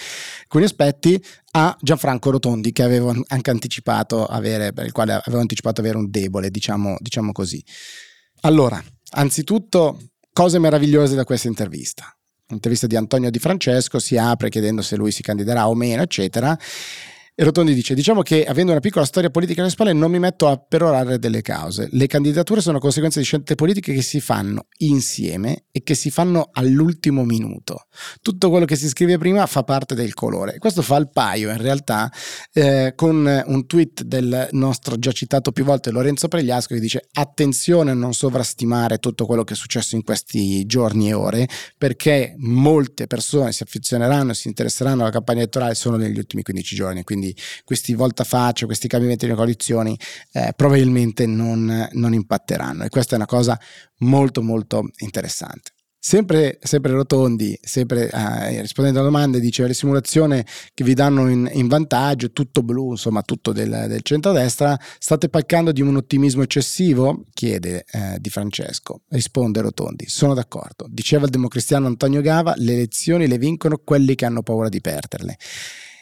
alcuni 0.44 0.64
aspetti 0.64 1.22
a 1.52 1.76
Gianfranco 1.82 2.30
Rotondi 2.30 2.72
che 2.72 2.82
avevo 2.82 3.14
anche 3.26 3.50
anticipato 3.50 4.24
avere, 4.24 4.72
per 4.72 4.86
il 4.86 4.92
quale 4.92 5.12
avevo 5.12 5.40
anticipato 5.40 5.82
avere 5.82 5.98
un 5.98 6.08
debole, 6.08 6.50
diciamo, 6.50 6.96
diciamo 6.98 7.32
così. 7.32 7.62
Allora, 8.40 8.82
anzitutto 9.10 10.00
cose 10.38 10.60
meravigliose 10.60 11.16
da 11.16 11.24
questa 11.24 11.48
intervista. 11.48 12.16
L'intervista 12.46 12.86
di 12.86 12.94
Antonio 12.94 13.28
Di 13.28 13.40
Francesco 13.40 13.98
si 13.98 14.16
apre 14.16 14.50
chiedendo 14.50 14.82
se 14.82 14.94
lui 14.94 15.10
si 15.10 15.20
candiderà 15.20 15.68
o 15.68 15.74
meno, 15.74 16.02
eccetera. 16.02 16.56
E 17.40 17.44
Rotondi 17.44 17.72
dice: 17.72 17.94
Diciamo 17.94 18.22
che 18.22 18.44
avendo 18.44 18.72
una 18.72 18.80
piccola 18.80 19.04
storia 19.04 19.30
politica 19.30 19.60
alle 19.60 19.70
spalle, 19.70 19.92
non 19.92 20.10
mi 20.10 20.18
metto 20.18 20.48
a 20.48 20.56
perorare 20.56 21.20
delle 21.20 21.40
cause. 21.40 21.88
Le 21.92 22.08
candidature 22.08 22.60
sono 22.60 22.80
conseguenza 22.80 23.20
di 23.20 23.24
scelte 23.24 23.54
politiche 23.54 23.94
che 23.94 24.02
si 24.02 24.18
fanno 24.18 24.66
insieme 24.78 25.66
e 25.70 25.84
che 25.84 25.94
si 25.94 26.10
fanno 26.10 26.48
all'ultimo 26.52 27.22
minuto. 27.22 27.86
Tutto 28.22 28.50
quello 28.50 28.64
che 28.64 28.74
si 28.74 28.88
scrive 28.88 29.18
prima 29.18 29.46
fa 29.46 29.62
parte 29.62 29.94
del 29.94 30.14
colore. 30.14 30.58
Questo 30.58 30.82
fa 30.82 30.96
il 30.96 31.10
paio, 31.12 31.52
in 31.52 31.58
realtà, 31.58 32.10
eh, 32.52 32.94
con 32.96 33.44
un 33.46 33.66
tweet 33.68 34.02
del 34.02 34.48
nostro 34.50 34.98
già 34.98 35.12
citato 35.12 35.52
più 35.52 35.62
volte 35.62 35.92
Lorenzo 35.92 36.26
Pregliasco 36.26 36.74
che 36.74 36.80
dice: 36.80 37.06
Attenzione 37.12 37.92
a 37.92 37.94
non 37.94 38.14
sovrastimare 38.14 38.98
tutto 38.98 39.26
quello 39.26 39.44
che 39.44 39.52
è 39.52 39.56
successo 39.56 39.94
in 39.94 40.02
questi 40.02 40.66
giorni 40.66 41.10
e 41.10 41.12
ore, 41.12 41.48
perché 41.78 42.34
molte 42.38 43.06
persone 43.06 43.52
si 43.52 43.62
affezioneranno 43.62 44.32
e 44.32 44.34
si 44.34 44.48
interesseranno 44.48 45.02
alla 45.02 45.12
campagna 45.12 45.38
elettorale 45.38 45.76
solo 45.76 45.96
negli 45.96 46.18
ultimi 46.18 46.42
15 46.42 46.74
giorni. 46.74 47.04
Quindi 47.04 47.26
quindi 47.28 47.34
questi 47.64 47.94
voltafaccia, 47.94 48.66
questi 48.66 48.88
cambiamenti 48.88 49.26
nelle 49.26 49.36
coalizioni 49.36 49.98
eh, 50.32 50.52
probabilmente 50.56 51.26
non, 51.26 51.88
non 51.92 52.14
impatteranno 52.14 52.84
e 52.84 52.88
questa 52.88 53.12
è 53.12 53.16
una 53.16 53.26
cosa 53.26 53.58
molto 53.98 54.42
molto 54.42 54.88
interessante. 54.98 55.72
Sempre, 56.00 56.60
sempre, 56.62 56.92
Rotondi, 56.92 57.58
sempre 57.60 58.08
eh, 58.08 58.60
rispondendo 58.60 59.00
alle 59.00 59.08
domande, 59.08 59.40
dice 59.40 59.66
le 59.66 59.74
simulazioni 59.74 60.42
che 60.72 60.84
vi 60.84 60.94
danno 60.94 61.28
in, 61.28 61.50
in 61.52 61.66
vantaggio, 61.66 62.30
tutto 62.30 62.62
blu, 62.62 62.92
insomma 62.92 63.22
tutto 63.22 63.52
del, 63.52 63.86
del 63.88 64.02
centro-destra, 64.02 64.78
state 64.98 65.28
paccando 65.28 65.72
di 65.72 65.82
un 65.82 65.96
ottimismo 65.96 66.42
eccessivo? 66.42 67.24
Chiede 67.34 67.84
eh, 67.90 68.16
Di 68.20 68.30
Francesco. 68.30 69.02
Risponde 69.08 69.60
Rotondi, 69.60 70.08
sono 70.08 70.34
d'accordo. 70.34 70.86
Diceva 70.88 71.24
il 71.24 71.30
democristiano 71.30 71.88
Antonio 71.88 72.20
Gava, 72.20 72.54
le 72.56 72.74
elezioni 72.74 73.26
le 73.26 73.36
vincono 73.36 73.78
quelli 73.78 74.14
che 74.14 74.24
hanno 74.24 74.42
paura 74.42 74.68
di 74.68 74.80
perderle. 74.80 75.36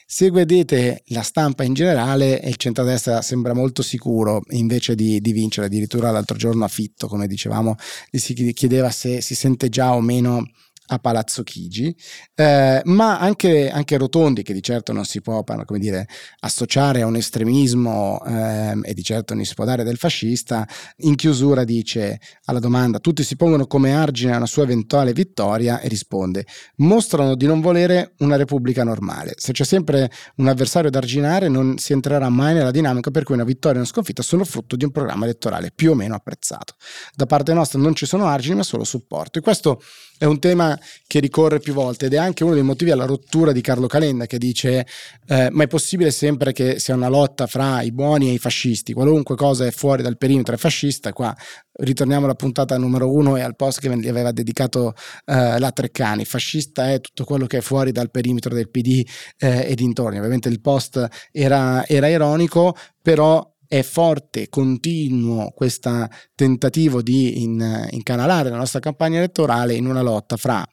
Se 0.09 0.31
vedete 0.31 1.03
la 1.07 1.23
stampa 1.23 1.65
in 1.65 1.75
generale, 1.75 2.41
il 2.45 2.55
centrodestra 2.55 3.23
sembra 3.23 3.55
molto 3.55 3.83
sicuro 3.83 4.41
invece 4.51 4.95
di, 4.95 5.21
di, 5.21 5.33
vincere. 5.33 5.67
Addirittura 5.67 6.13
l'altro 6.13 6.37
giorno 6.37 6.65
a 6.65 6.69
Fitto, 6.69 7.09
come 7.09 7.27
dicevamo, 7.27 7.75
gli 8.09 8.19
si 8.19 8.53
chiedeva 8.53 8.91
se 8.91 9.21
si 9.21 9.35
sente 9.35 9.69
già 9.69 9.95
o 9.97 10.01
meno 10.01 10.49
a 10.87 10.99
Palazzo 10.99 11.43
Chigi, 11.43 11.95
eh, 12.35 12.81
ma 12.85 13.19
anche, 13.19 13.71
anche, 13.71 13.97
Rotondi, 13.97 14.43
che 14.43 14.53
di 14.53 14.63
certo 14.63 14.93
non 14.93 15.05
si 15.05 15.21
può 15.21 15.43
come 15.43 15.79
dire, 15.79 16.07
associare 16.41 17.03
a 17.03 17.07
un 17.07 17.17
estremismo 17.17 18.23
eh, 18.25 18.79
e 18.83 18.95
di 18.95 19.03
certo 19.03 19.35
non 19.35 19.45
si 19.45 19.55
può 19.55 19.65
dare 19.65 19.85
del 19.85 19.97
fascista, 19.97 20.67
in 20.99 21.15
chiusura 21.15 21.65
dice 21.65 22.21
alla 22.45 22.59
domanda 22.59 22.99
tutti 22.99 23.23
si 23.23 23.37
pongono 23.37 23.67
come 23.67 23.95
argine 23.95 24.33
a 24.33 24.37
una 24.37 24.47
sua 24.47 24.63
eventuale 24.65 25.13
vittoria 25.13 25.81
e 25.81 25.89
risponde 25.89 26.47
mostrano 26.77 27.35
di 27.35 27.47
non 27.47 27.61
volere 27.61 28.15
una 28.19 28.37
repubblica 28.37 28.85
normale. 28.85 29.35
Se 29.37 29.53
c'è 29.53 29.65
sempre 29.65 30.11
un 30.37 30.49
avversario 30.49 30.91
da 30.91 30.99
arginare 30.99 31.49
non 31.49 31.79
si 31.79 31.93
entrerà 31.93 32.29
mai 32.29 32.55
nella 32.55 32.71
dinamica 32.71 33.11
per 33.11 33.25
cui 33.25 33.35
una 33.35 33.45
vittoria 33.45 33.77
e 33.77 33.81
una 33.81 33.89
sconfitta 33.89 34.23
sono 34.23 34.45
frutto 34.45 34.77
di 34.77 34.85
un 34.85 34.91
programma 34.91 35.25
elettorale 35.25 35.71
più 35.75 35.93
o 35.93 35.95
meno 35.95 36.15
apprezzato. 36.15 36.75
Da 37.15 37.27
parte 37.27 37.53
nostra 37.53 37.79
non 37.79 37.95
ci 37.95 38.07
sono 38.07 38.27
argini 38.27 38.57
ma 38.57 38.63
solo 38.63 38.85
supporto 38.85 39.39
e 39.39 39.43
questo 39.43 39.81
è 40.19 40.25
un 40.25 40.39
tema 40.39 40.79
che 41.07 41.21
ricorre 41.21 41.59
più 41.59 41.75
volte 41.75 42.07
ed 42.07 42.15
è 42.15 42.17
anche 42.17 42.45
uno 42.45 42.55
dei 42.55 42.63
motivi 42.63 42.91
alla 42.91 43.05
rottura 43.05 43.53
di 43.53 43.61
Carlo 43.61 43.87
Calenda 43.87 44.27
che 44.27 44.39
dice 44.39 44.87
eh, 45.27 45.49
ma 45.51 45.65
è 45.65 45.67
possibile 45.67 46.11
sempre 46.11 46.53
che 46.53 46.79
sia 46.79 46.95
una 46.95 47.09
lotta 47.09 47.47
fra 47.47 47.83
i 47.83 47.93
buoni 47.93 48.29
e 48.29 48.33
i 48.33 48.39
fascisti, 48.39 48.93
qualunque 48.93 49.37
cosa 49.37 49.67
è 49.67 49.71
fuori 49.71 50.03
dal 50.03 50.17
perimetro 50.17 50.55
è 50.55 50.59
fascista, 50.59 51.13
qua 51.13 51.35
ritorniamo 51.79 52.25
alla 52.25 52.35
puntata 52.35 52.79
numero 52.79 53.13
uno 53.13 53.37
e 53.37 53.43
al 53.43 53.57
post 53.57 53.81
che 53.81 53.95
gli 53.99 54.09
aveva 54.09 54.33
dedicato 54.33 54.95
eh, 55.27 55.59
la 55.59 55.71
Treccani, 55.71 56.25
fascista 56.25 56.91
è 56.91 57.01
tutto 57.01 57.25
quello 57.25 57.47
che 57.47 57.59
è 57.59 57.61
fuori 57.61 57.93
dal 57.93 58.11
perimetro 58.11 58.55
del 58.55 58.71
PD 58.71 59.07
eh, 59.39 59.67
e 59.69 59.75
dintorni, 59.75 60.19
ovviamente 60.19 60.49
il 60.49 60.61
post 60.61 61.07
era, 61.31 61.87
era 61.87 62.09
ironico, 62.09 62.75
però 63.03 63.55
è 63.69 63.83
forte, 63.83 64.49
continuo 64.49 65.53
questo 65.55 66.09
tentativo 66.35 67.03
di 67.03 67.43
in, 67.43 67.89
incanalare 67.91 68.51
la 68.51 68.57
nostra 68.57 68.81
campagna 68.81 69.19
elettorale 69.19 69.75
in 69.75 69.87
una 69.87 70.03
lotta 70.03 70.37
fra 70.37 70.67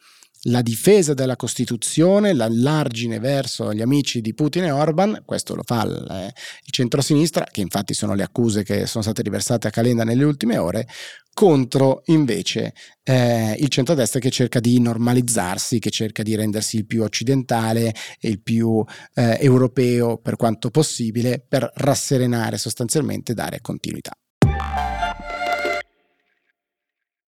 la 0.47 0.62
difesa 0.62 1.13
della 1.13 1.35
Costituzione, 1.35 2.33
l'allargine 2.33 3.19
verso 3.19 3.73
gli 3.73 3.81
amici 3.81 4.19
di 4.19 4.33
Putin 4.33 4.65
e 4.65 4.71
Orban, 4.71 5.21
questo 5.25 5.55
lo 5.55 5.63
fa 5.63 5.83
il, 5.83 6.07
eh, 6.09 6.25
il 6.25 6.71
centrosinistra, 6.71 7.45
che 7.45 7.62
infatti 7.62 7.93
sono 7.93 8.13
le 8.13 8.23
accuse 8.23 8.63
che 8.63 8.85
sono 8.85 9.03
state 9.03 9.21
riversate 9.21 9.67
a 9.67 9.71
Calenda 9.71 10.03
nelle 10.03 10.23
ultime 10.25 10.57
ore, 10.57 10.88
contro 11.34 12.04
invece 12.06 12.74
eh, 13.04 13.56
il 13.60 13.68
centrodestra 13.70 14.20
che 14.20 14.30
cerca 14.30 14.60
di 14.60 14.80
normalizzarsi, 14.80 15.80
che 15.80 15.90
cerca 15.90 16.24
di 16.24 16.36
rendersi 16.36 16.78
il 16.78 16.86
più 16.86 17.04
occidentale 17.04 17.94
e 18.20 18.30
il 18.30 18.42
più 18.42 18.84
eh, 19.16 19.38
europeo 19.42 20.18
per 20.18 20.36
quanto 20.36 20.70
possibile, 20.70 21.44
per 21.46 21.70
rasserenare 21.75 22.58
sostanzialmente 22.58 23.32
e 23.32 23.36
dare 23.36 23.62
continuità. 23.62 24.12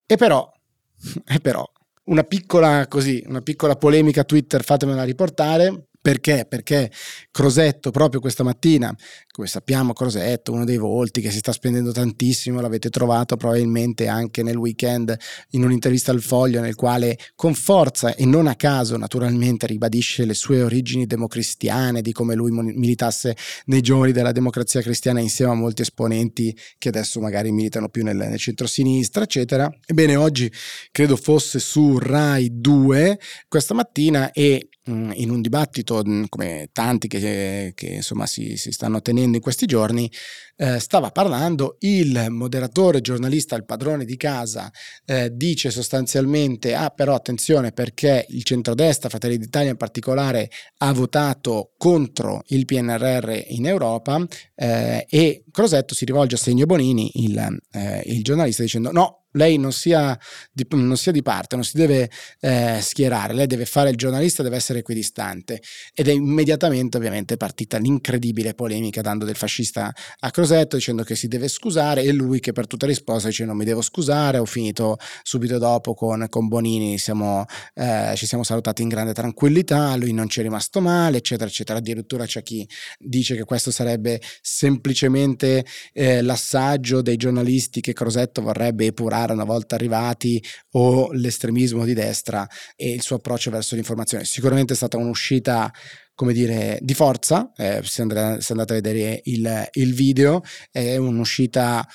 E 0.07 0.17
però, 0.17 0.51
e 1.25 1.39
però, 1.39 1.67
una 2.05 2.23
piccola 2.23 2.87
così, 2.87 3.23
una 3.27 3.41
piccola 3.41 3.75
polemica 3.75 4.23
Twitter, 4.23 4.63
fatemela 4.63 5.03
riportare. 5.03 5.87
Perché? 6.05 6.45
Perché 6.47 6.91
Crosetto 7.31 7.89
proprio 7.89 8.21
questa 8.21 8.43
mattina, 8.43 8.95
come 9.31 9.47
sappiamo 9.47 9.91
Crosetto, 9.91 10.51
uno 10.51 10.63
dei 10.63 10.77
volti 10.77 11.19
che 11.19 11.31
si 11.31 11.39
sta 11.39 11.51
spendendo 11.51 11.91
tantissimo, 11.91 12.61
l'avete 12.61 12.91
trovato 12.91 13.37
probabilmente 13.37 14.07
anche 14.07 14.43
nel 14.43 14.55
weekend 14.55 15.17
in 15.49 15.63
un'intervista 15.63 16.11
al 16.11 16.21
Foglio 16.21 16.61
nel 16.61 16.75
quale 16.75 17.17
con 17.33 17.55
forza 17.55 18.13
e 18.13 18.23
non 18.23 18.45
a 18.45 18.53
caso 18.53 18.97
naturalmente 18.97 19.65
ribadisce 19.65 20.25
le 20.25 20.35
sue 20.35 20.61
origini 20.61 21.07
democristiane, 21.07 22.03
di 22.03 22.11
come 22.11 22.35
lui 22.35 22.51
militasse 22.51 23.35
nei 23.65 23.81
giorni 23.81 24.11
della 24.11 24.31
democrazia 24.31 24.81
cristiana 24.81 25.21
insieme 25.21 25.53
a 25.53 25.55
molti 25.55 25.81
esponenti 25.81 26.55
che 26.77 26.89
adesso 26.89 27.19
magari 27.19 27.51
militano 27.51 27.89
più 27.89 28.03
nel, 28.03 28.15
nel 28.15 28.37
centro-sinistra, 28.37 29.23
eccetera. 29.23 29.75
Ebbene 29.83 30.15
oggi 30.17 30.53
credo 30.91 31.15
fosse 31.15 31.57
su 31.57 31.97
Rai 31.97 32.61
2 32.61 33.19
questa 33.47 33.73
mattina 33.73 34.31
e 34.31 34.69
Mm, 34.87 35.09
in 35.15 35.31
un 35.31 35.41
dibattito 35.41 35.94
mm, 36.05 36.23
come 36.29 36.69
tanti 36.71 37.07
che, 37.07 37.73
che 37.75 37.87
insomma 37.87 38.25
si, 38.25 38.57
si, 38.57 38.71
stanno 38.71 39.01
tenendo 39.01 39.37
in 39.37 39.43
questi 39.43 39.65
giorni, 39.65 40.11
eh, 40.57 40.79
stava 40.79 41.11
parlando 41.11 41.77
il 41.79 42.27
moderatore 42.29 43.01
giornalista, 43.01 43.55
il 43.55 43.65
padrone 43.65 44.05
di 44.05 44.17
casa, 44.17 44.71
eh, 45.05 45.29
dice 45.33 45.69
sostanzialmente, 45.71 46.73
ah 46.73 46.89
però 46.89 47.13
attenzione 47.13 47.71
perché 47.71 48.25
il 48.29 48.43
centrodestra, 48.43 49.09
Fratelli 49.09 49.37
d'Italia 49.37 49.71
in 49.71 49.77
particolare, 49.77 50.49
ha 50.77 50.93
votato 50.93 51.73
contro 51.77 52.43
il 52.47 52.65
PNRR 52.65 53.43
in 53.47 53.65
Europa 53.65 54.25
eh, 54.55 55.05
e 55.09 55.43
Crosetto 55.51 55.93
si 55.93 56.05
rivolge 56.05 56.35
a 56.35 56.39
Segno 56.39 56.65
Bonini, 56.65 57.11
il, 57.15 57.59
eh, 57.71 58.01
il 58.05 58.23
giornalista, 58.23 58.63
dicendo 58.63 58.91
no, 58.91 59.24
lei 59.35 59.57
non 59.57 59.71
sia 59.71 60.17
di, 60.51 60.65
non 60.71 60.97
sia 60.97 61.11
di 61.11 61.21
parte, 61.21 61.55
non 61.55 61.63
si 61.63 61.77
deve 61.77 62.09
eh, 62.39 62.79
schierare, 62.81 63.33
lei 63.33 63.47
deve 63.47 63.65
fare 63.65 63.89
il 63.89 63.95
giornalista, 63.95 64.43
deve 64.43 64.55
essere 64.55 64.79
equidistante. 64.79 65.61
Ed 65.93 66.07
è 66.07 66.11
immediatamente 66.11 66.97
ovviamente 66.97 67.37
partita 67.37 67.77
l'incredibile 67.77 68.53
polemica 68.53 69.01
dando 69.01 69.25
del 69.25 69.35
fascista 69.35 69.93
a 70.19 70.31
Crosetto 70.31 70.75
dicendo 70.75 71.03
che 71.03 71.15
si 71.15 71.27
deve 71.27 71.47
scusare 71.47 72.03
e 72.03 72.11
lui 72.11 72.39
che 72.39 72.51
per 72.51 72.67
tutta 72.67 72.85
risposta 72.85 73.27
dice 73.27 73.45
non 73.45 73.57
mi 73.57 73.65
devo 73.65 73.81
scusare, 73.81 74.37
ho 74.37 74.45
finito 74.45 74.97
subito 75.23 75.57
dopo 75.57 75.93
con, 75.93 76.25
con 76.29 76.47
Bonini, 76.47 76.97
siamo, 76.97 77.45
eh, 77.73 78.13
ci 78.15 78.25
siamo 78.25 78.43
salutati 78.43 78.81
in 78.81 78.89
grande 78.89 79.13
tranquillità, 79.13 79.95
lui 79.95 80.13
non 80.13 80.29
ci 80.29 80.39
è 80.39 80.43
rimasto 80.43 80.81
male, 80.81 81.17
eccetera, 81.17 81.49
eccetera. 81.49 81.79
Addirittura 81.79 82.25
c'è 82.25 82.41
chi 82.41 82.67
dice 82.99 83.35
che 83.35 83.43
questo 83.43 83.71
sarebbe 83.71 84.21
semplicemente 84.41 85.65
eh, 85.93 86.21
l'assaggio 86.21 87.01
dei 87.01 87.17
giornalisti 87.17 87.81
che 87.81 87.93
Crosetto 87.93 88.41
vorrebbe 88.41 88.85
epurare 88.85 89.24
fare 89.25 89.33
una 89.33 89.43
volta 89.43 89.75
arrivati 89.75 90.41
o 90.71 91.11
l'estremismo 91.11 91.83
di 91.83 91.93
destra 91.93 92.47
e 92.75 92.91
il 92.91 93.01
suo 93.01 93.17
approccio 93.17 93.49
verso 93.49 93.75
l'informazione. 93.75 94.23
Sicuramente 94.23 94.73
è 94.73 94.75
stata 94.75 94.97
un'uscita 94.97 95.71
come 96.13 96.31
dire, 96.31 96.79
di 96.81 96.93
forza, 96.93 97.51
eh, 97.57 97.81
se, 97.83 98.01
andate, 98.01 98.41
se, 98.41 98.53
andate, 98.53 98.73
a 98.73 98.75
vedere 98.81 99.19
il, 99.25 99.69
il 99.73 99.93
video, 99.93 100.41
è 100.71 100.95
un'uscita 100.95 101.85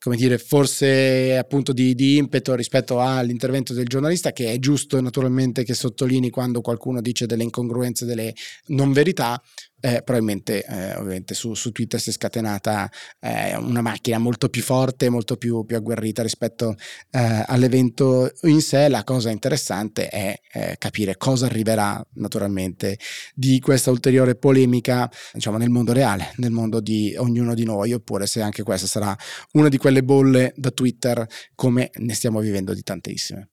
come 0.00 0.14
dire, 0.14 0.38
forse 0.38 1.36
appunto 1.36 1.72
di, 1.72 1.94
di, 1.96 2.18
impeto 2.18 2.54
rispetto 2.54 3.00
all'intervento 3.00 3.72
del 3.72 3.88
giornalista, 3.88 4.30
che 4.30 4.52
è 4.52 4.58
giusto 4.60 5.00
naturalmente 5.00 5.64
che 5.64 5.74
sottolinei 5.74 6.30
quando 6.30 6.60
qualcuno 6.60 7.00
dice 7.00 7.26
delle 7.26 7.42
incongruenze, 7.42 8.06
delle 8.06 8.32
non 8.66 8.92
verità, 8.92 9.42
eh, 9.80 10.02
probabilmente 10.02 10.64
eh, 10.64 10.96
ovviamente 10.96 11.34
su, 11.34 11.54
su, 11.54 11.70
Twitter 11.70 12.00
si 12.00 12.10
è 12.10 12.12
scatenata 12.12 12.90
eh, 13.20 13.56
una 13.56 13.80
macchina 13.80 14.18
molto 14.18 14.48
più 14.48 14.62
forte, 14.62 15.08
molto 15.08 15.36
più, 15.36 15.64
più 15.64 15.76
agguerrita 15.76 16.22
rispetto 16.22 16.74
eh, 17.10 17.44
all'evento 17.46 18.32
in 18.42 18.60
sé. 18.60 18.88
La 18.88 19.04
cosa 19.04 19.30
interessante 19.30 20.08
è 20.08 20.40
eh, 20.52 20.76
capire 20.78 21.16
cosa 21.16 21.46
arriverà 21.46 22.04
naturalmente 22.14 22.98
di 23.34 23.60
questa 23.60 23.90
ulteriore 23.90 24.34
polemica 24.34 25.10
diciamo, 25.32 25.58
nel 25.58 25.70
mondo 25.70 25.92
reale, 25.92 26.32
nel 26.36 26.50
mondo 26.50 26.80
di 26.80 27.14
ognuno 27.16 27.54
di 27.54 27.64
noi, 27.64 27.92
oppure 27.92 28.26
se 28.26 28.40
anche 28.42 28.62
questa 28.62 28.86
sarà 28.86 29.16
una 29.52 29.68
di 29.68 29.76
quelle 29.76 30.02
bolle 30.02 30.52
da 30.56 30.70
Twitter 30.70 31.26
come 31.54 31.90
ne 31.94 32.14
stiamo 32.14 32.40
vivendo 32.40 32.74
di 32.74 32.82
tantissime. 32.82 33.50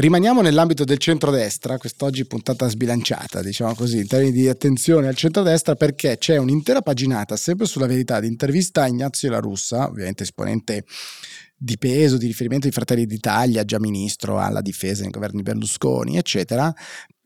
Rimaniamo 0.00 0.42
nell'ambito 0.42 0.84
del 0.84 0.98
centrodestra, 0.98 1.76
quest'oggi 1.76 2.24
puntata 2.24 2.68
sbilanciata, 2.68 3.42
diciamo 3.42 3.74
così, 3.74 3.96
in 3.98 4.06
termini 4.06 4.30
di 4.30 4.48
attenzione 4.48 5.08
al 5.08 5.16
centrodestra, 5.16 5.74
perché 5.74 6.18
c'è 6.18 6.36
un'intera 6.36 6.82
paginata, 6.82 7.36
sempre 7.36 7.66
sulla 7.66 7.88
verità, 7.88 8.20
di 8.20 8.28
intervista 8.28 8.84
a 8.84 8.86
Ignazio 8.86 9.28
La 9.28 9.40
Russa, 9.40 9.88
ovviamente 9.88 10.22
esponente 10.22 10.84
di 11.58 11.76
peso, 11.76 12.16
di 12.16 12.26
riferimento 12.26 12.66
di 12.66 12.72
Fratelli 12.72 13.04
d'Italia, 13.04 13.64
già 13.64 13.80
ministro 13.80 14.38
alla 14.38 14.60
difesa 14.60 15.02
nei 15.02 15.10
governi 15.10 15.42
Berlusconi, 15.42 16.16
eccetera, 16.16 16.72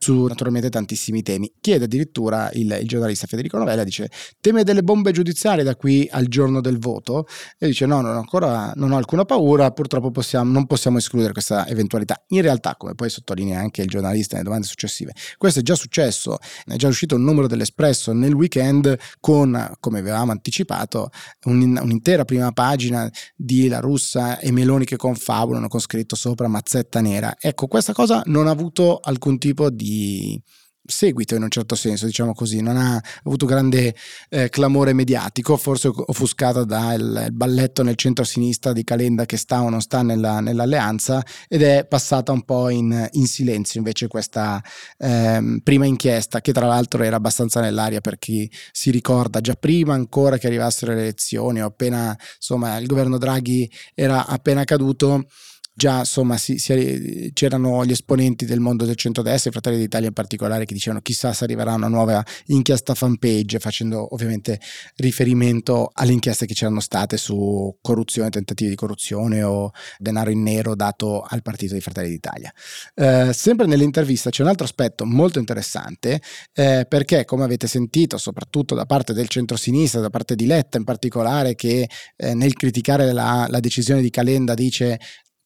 su 0.03 0.25
naturalmente 0.25 0.69
tantissimi 0.69 1.23
temi. 1.23 1.53
Chiede 1.61 1.85
addirittura 1.85 2.51
il, 2.55 2.77
il, 2.81 2.89
giornalista 2.89 3.29
Federico 3.29 3.57
Novella, 3.57 3.85
dice 3.85 4.11
teme 4.41 4.65
delle 4.65 4.83
bombe 4.83 5.13
giudiziarie 5.13 5.63
da 5.63 5.77
qui 5.77 6.09
al 6.11 6.27
giorno 6.27 6.61
del 6.61 6.79
voto 6.79 7.29
e 7.57 7.69
dice 7.69 7.87
no, 7.87 8.01
non 8.01 8.17
ho 8.17 8.19
ancora 8.19 8.73
non 8.75 8.91
ho 8.91 8.97
alcuna 8.97 9.25
paura, 9.25 9.71
purtroppo 9.71 10.11
possiamo, 10.11 10.51
non 10.51 10.67
possiamo 10.67 10.99
escludere 10.99 11.33
questa 11.33 11.69
eventualità. 11.69 12.21
In 12.29 12.43
realtà, 12.43 12.75
come 12.77 12.97
poi 12.97 13.11
sottolinea 13.11 13.61
anche 13.61 13.83
il 13.83 13.89
giornalista 13.89 14.33
nelle 14.33 14.47
domande 14.47 14.67
successive, 14.67 15.13
questo 15.39 15.61
è 15.61 15.63
già 15.63 15.77
successo, 15.77 16.39
è 16.67 16.75
già 16.75 16.89
uscito 16.89 17.15
un 17.15 17.23
numero 17.23 17.47
dell'Espresso 17.47 18.13
nel 18.13 18.33
weekend 18.33 18.99
con, 19.21 19.73
come 19.79 20.01
avevamo 20.01 20.33
anticipato, 20.33 21.11
un, 21.45 21.79
un'intera 21.81 22.25
prima 22.25 22.51
pagina 22.51 23.09
di 23.37 23.69
La 23.69 23.79
Russa 23.79 24.22
e 24.39 24.51
Meloni 24.53 24.85
che 24.85 24.97
confabulano 24.97 25.69
con 25.69 25.81
scritto 25.81 26.17
sopra 26.17 26.49
mazzetta 26.49 27.01
nera. 27.01 27.37
Ecco, 27.39 27.67
questa 27.67 27.93
cosa 27.93 28.23
non 28.27 28.47
ha 28.47 28.51
avuto 28.51 28.99
alcun 29.03 29.39
tipo 29.39 29.71
di 29.71 30.41
seguito 30.85 31.35
in 31.35 31.43
un 31.43 31.51
certo 31.51 31.75
senso, 31.75 32.07
diciamo 32.07 32.33
così, 32.33 32.61
non 32.61 32.77
ha 32.77 33.01
avuto 33.25 33.47
grande 33.47 33.95
eh, 34.29 34.49
clamore 34.49 34.93
mediatico, 34.93 35.57
forse 35.57 35.91
offuscata 35.93 36.65
dal 36.65 37.29
balletto 37.33 37.83
nel 37.83 37.97
centro-sinistra 37.97 38.73
di 38.73 38.85
Calenda 38.85 39.27
che 39.27 39.37
sta 39.37 39.63
o 39.63 39.69
non 39.69 39.81
sta 39.81 40.03
nella, 40.03 40.41
nell'alleanza 40.41 41.25
ed 41.49 41.63
è 41.63 41.87
passata 41.87 42.33
un 42.33 42.43
po' 42.45 42.69
in, 42.69 43.09
in 43.13 43.27
silenzio 43.27 43.79
invece 43.79 44.09
questa 44.09 44.63
eh, 44.99 45.61
prima 45.63 45.87
inchiesta 45.87 46.41
che 46.41 46.53
tra 46.53 46.67
l'altro 46.67 47.03
era 47.03 47.17
abbastanza 47.17 47.61
nell'aria 47.61 48.01
per 48.01 48.19
chi 48.19 48.51
si 48.71 48.91
ricorda 48.91 49.41
già 49.41 49.55
prima 49.55 49.95
ancora 49.95 50.39
che 50.39 50.47
arrivassero 50.47 50.93
le 50.93 51.01
elezioni 51.01 51.63
o 51.63 51.67
appena 51.67 52.17
insomma 52.37 52.77
il 52.79 52.87
governo 52.87 53.19
Draghi 53.19 53.71
era 53.95 54.27
appena 54.27 54.65
caduto 54.65 55.27
già 55.75 56.01
insomma 56.01 56.37
si, 56.37 56.59
si, 56.59 57.31
c'erano 57.33 57.85
gli 57.85 57.93
esponenti 57.93 58.45
del 58.45 58.61
mondo 58.61 58.85
del 58.85 58.97
centrodestra, 58.97 59.51
i 59.51 59.53
Fratelli 59.53 59.79
d'Italia 59.79 60.09
in 60.09 60.15
particolare, 60.15 60.65
che 60.65 60.75
dicevano 60.75 61.01
chissà 61.03 61.33
se 61.33 61.45
arriverà 61.45 61.75
una 61.75 61.89
nuova 61.89 62.25
inchiesta 62.47 62.95
fanpage, 62.95 63.59
facendo 63.59 64.13
ovviamente 64.13 64.61
riferimento 64.97 65.91
alle 65.95 66.13
inchieste 66.13 66.47
che 66.47 66.55
c'erano 66.55 66.81
state 66.81 67.17
su 67.17 67.77
corruzione, 67.81 68.31
tentativi 68.31 68.71
di 68.71 68.77
corruzione 68.77 69.43
o 69.43 69.71
denaro 69.99 70.31
in 70.31 70.43
nero 70.43 70.75
dato 70.75 71.23
al 71.23 71.43
partito 71.43 71.73
dei 71.73 71.83
Fratelli 71.83 72.11
d'Italia. 72.11 72.53
Eh, 72.95 73.33
sempre 73.33 73.67
nell'intervista 73.67 74.31
c'è 74.31 74.43
un 74.43 74.49
altro 74.49 74.65
aspetto 74.65 75.05
molto 75.05 75.39
interessante 75.39 76.21
eh, 76.55 76.87
perché 76.89 77.25
come 77.25 77.45
avete 77.45 77.67
sentito 77.67 78.19
soprattutto 78.19 78.75
da 78.75 78.85
parte 78.85 79.13
del 79.13 79.29
centro-sinistra, 79.29 80.01
da 80.01 80.11
parte 80.11 80.35
di 80.35 80.47
Letta 80.47 80.79
in 80.79 80.85
particolare 80.85 81.55
che 81.55 81.89
eh, 82.17 82.35
nel 82.35 82.55
criticare 82.55 83.13
la, 83.13 83.47
la 83.49 83.61
decisione 83.61 84.03
di 84.03 84.11
Calenda 84.11 84.55
dice 84.55 85.01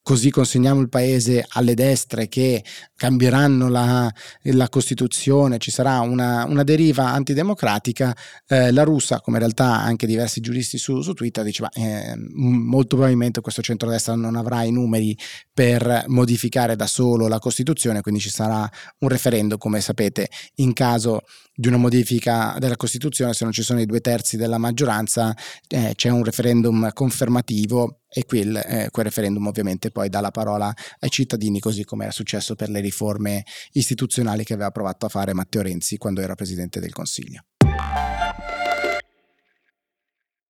così 0.07 0.31
consegniamo 0.31 0.79
il 0.79 0.87
paese 0.87 1.45
alle 1.49 1.73
destre 1.73 2.29
che 2.29 2.63
cambieranno 2.95 3.67
la, 3.67 4.09
la 4.43 4.69
Costituzione, 4.69 5.57
ci 5.57 5.69
sarà 5.69 5.99
una, 5.99 6.45
una 6.45 6.63
deriva 6.63 7.07
antidemocratica, 7.07 8.15
eh, 8.47 8.71
la 8.71 8.83
russa, 8.83 9.19
come 9.19 9.35
in 9.35 9.43
realtà 9.43 9.81
anche 9.81 10.07
diversi 10.07 10.39
giuristi 10.39 10.77
su, 10.77 11.01
su 11.01 11.11
Twitter, 11.11 11.43
diceva 11.43 11.67
eh, 11.73 12.13
molto 12.35 12.95
probabilmente 12.95 13.41
questo 13.41 13.61
centrodestra 13.61 14.15
non 14.15 14.37
avrà 14.37 14.63
i 14.63 14.71
numeri 14.71 15.13
per 15.53 16.05
modificare 16.07 16.77
da 16.77 16.87
solo 16.87 17.27
la 17.27 17.39
Costituzione, 17.39 17.99
quindi 17.99 18.21
ci 18.21 18.29
sarà 18.29 18.59
un 18.99 19.09
referendum, 19.09 19.57
come 19.57 19.81
sapete, 19.81 20.29
in 20.55 20.71
caso 20.71 21.23
di 21.59 21.67
una 21.67 21.77
modifica 21.77 22.55
della 22.59 22.75
Costituzione, 22.75 23.33
se 23.33 23.43
non 23.43 23.51
ci 23.51 23.63
sono 23.63 23.81
i 23.81 23.87
due 23.87 23.99
terzi 23.99 24.37
della 24.37 24.59
maggioranza, 24.59 25.35
eh, 25.67 25.93
c'è 25.95 26.09
un 26.09 26.23
referendum 26.23 26.91
confermativo 26.93 28.01
e 28.07 28.25
quel, 28.25 28.55
eh, 28.57 28.89
quel, 28.91 29.05
referendum 29.05 29.47
ovviamente 29.47 29.89
poi 29.89 30.07
dà 30.07 30.21
la 30.21 30.29
parola 30.29 30.71
ai 30.99 31.09
cittadini, 31.09 31.59
così 31.59 31.83
come 31.83 32.03
era 32.03 32.13
successo 32.13 32.53
per 32.53 32.69
le 32.69 32.79
riforme 32.79 33.43
istituzionali 33.71 34.43
che 34.43 34.53
aveva 34.53 34.69
provato 34.69 35.07
a 35.07 35.09
fare 35.09 35.33
Matteo 35.33 35.63
Renzi 35.63 35.97
quando 35.97 36.21
era 36.21 36.35
Presidente 36.35 36.79
del 36.79 36.93
Consiglio. 36.93 37.45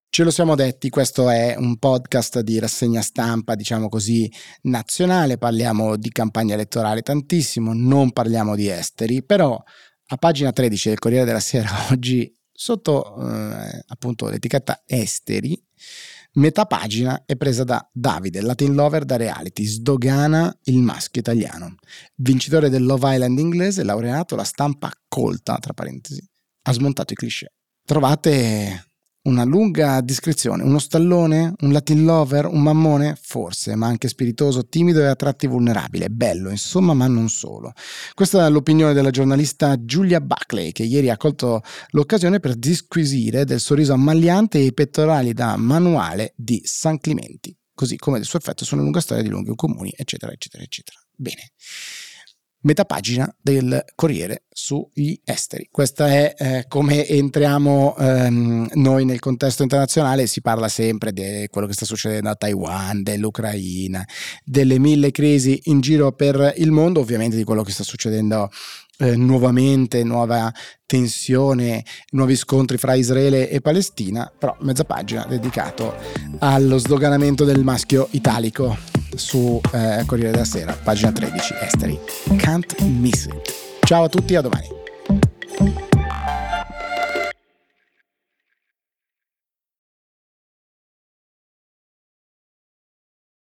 Ce 0.09 0.23
lo 0.23 0.31
siamo 0.31 0.55
detti, 0.55 0.89
questo 0.89 1.29
è 1.29 1.55
un 1.57 1.77
podcast 1.77 2.41
di 2.41 2.59
rassegna 2.59 3.01
stampa, 3.01 3.55
diciamo 3.55 3.87
così, 3.87 4.29
nazionale, 4.63 5.37
parliamo 5.37 5.95
di 5.95 6.09
campagna 6.09 6.55
elettorale 6.55 7.01
tantissimo, 7.01 7.71
non 7.73 8.11
parliamo 8.11 8.55
di 8.55 8.67
esteri, 8.67 9.23
però 9.23 9.63
a 10.07 10.17
pagina 10.17 10.51
13 10.51 10.89
del 10.89 10.99
Corriere 10.99 11.25
della 11.25 11.39
Sera 11.39 11.69
oggi, 11.91 12.33
sotto 12.51 13.29
eh, 13.29 13.83
appunto 13.87 14.29
l'etichetta 14.29 14.83
esteri, 14.85 15.61
metà 16.33 16.65
pagina 16.65 17.23
è 17.25 17.35
presa 17.35 17.63
da 17.63 17.87
Davide, 17.91 18.41
Latin 18.41 18.73
Lover 18.73 19.05
da 19.05 19.17
reality, 19.17 19.65
sdogana 19.65 20.55
il 20.63 20.79
maschio 20.79 21.21
italiano. 21.21 21.75
Vincitore 22.15 22.69
del 22.69 22.83
Love 22.83 23.13
Island 23.13 23.37
inglese, 23.39 23.83
laureato, 23.83 24.35
la 24.35 24.43
stampa 24.43 24.91
colta, 25.07 25.57
tra 25.57 25.73
parentesi, 25.73 26.25
ha 26.63 26.71
smontato 26.71 27.13
i 27.13 27.15
cliché. 27.15 27.53
Trovate 27.85 28.86
una 29.27 29.43
lunga 29.43 29.99
descrizione, 30.01 30.63
uno 30.63 30.79
stallone, 30.79 31.53
un 31.59 31.71
Latin 31.73 32.05
lover, 32.05 32.45
un 32.45 32.61
mammone? 32.61 33.17
Forse, 33.21 33.75
ma 33.75 33.87
anche 33.87 34.07
spiritoso, 34.07 34.67
timido 34.67 35.01
e 35.01 35.05
a 35.05 35.15
tratti 35.15 35.47
vulnerabile, 35.47 36.09
bello, 36.09 36.49
insomma, 36.49 36.93
ma 36.93 37.07
non 37.07 37.27
solo. 37.27 37.73
Questa 38.13 38.45
è 38.45 38.49
l'opinione 38.49 38.93
della 38.93 39.11
giornalista 39.11 39.83
Giulia 39.83 40.21
Buckley, 40.21 40.71
che 40.71 40.83
ieri 40.83 41.09
ha 41.09 41.17
colto 41.17 41.61
l'occasione 41.89 42.39
per 42.39 42.55
disquisire 42.55 43.43
del 43.43 43.59
sorriso 43.59 43.93
ammagliante 43.93 44.59
e 44.59 44.63
i 44.63 44.73
pettorali 44.73 45.33
da 45.33 45.57
manuale 45.57 46.33
di 46.35 46.61
San 46.63 46.97
Climenti, 46.97 47.55
così 47.73 47.97
come 47.97 48.17
del 48.17 48.27
suo 48.27 48.39
effetto 48.39 48.63
su 48.63 48.75
una 48.75 48.83
lunga 48.83 49.01
storia 49.01 49.23
di 49.23 49.29
lunghi 49.29 49.53
comuni, 49.55 49.93
eccetera, 49.95 50.31
eccetera, 50.31 50.63
eccetera. 50.63 50.97
Bene 51.13 51.51
metà 52.67 52.83
pagina 52.83 53.33
del 53.41 53.83
Corriere 53.95 54.43
sugli 54.49 55.17
esteri. 55.23 55.69
Questa 55.71 56.07
è 56.07 56.35
eh, 56.37 56.65
come 56.67 57.07
entriamo 57.07 57.95
ehm, 57.97 58.69
noi 58.73 59.05
nel 59.05 59.19
contesto 59.19 59.63
internazionale, 59.63 60.27
si 60.27 60.41
parla 60.41 60.67
sempre 60.67 61.13
di 61.13 61.47
quello 61.49 61.65
che 61.65 61.73
sta 61.73 61.85
succedendo 61.85 62.29
a 62.29 62.35
Taiwan, 62.35 63.03
dell'Ucraina, 63.03 64.05
delle 64.43 64.79
mille 64.79 65.11
crisi 65.11 65.61
in 65.65 65.79
giro 65.79 66.11
per 66.11 66.55
il 66.57 66.71
mondo, 66.71 66.99
ovviamente 66.99 67.37
di 67.37 67.45
quello 67.45 67.63
che 67.63 67.71
sta 67.71 67.83
succedendo 67.83 68.49
eh, 68.97 69.15
nuovamente, 69.15 70.03
nuova 70.03 70.51
tensione, 70.85 71.83
nuovi 72.11 72.35
scontri 72.35 72.77
fra 72.77 72.93
Israele 72.93 73.49
e 73.49 73.61
Palestina, 73.61 74.31
però 74.37 74.55
mezza 74.61 74.83
pagina 74.83 75.25
dedicato 75.27 75.95
allo 76.39 76.77
sdoganamento 76.77 77.43
del 77.43 77.63
maschio 77.63 78.07
italico 78.11 78.77
su 79.15 79.59
eh, 79.73 80.03
Corriere 80.05 80.31
della 80.31 80.45
Sera, 80.45 80.73
pagina 80.73 81.11
13, 81.11 81.53
esteri. 81.61 81.99
Can't 82.37 82.79
miss 82.81 83.25
it. 83.25 83.53
Ciao 83.81 84.03
a 84.03 84.09
tutti, 84.09 84.35
a 84.35 84.41
domani. 84.41 85.96